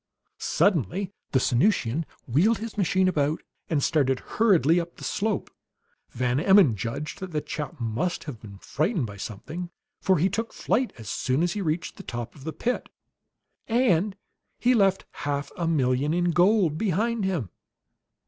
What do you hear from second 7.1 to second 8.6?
that the chap had been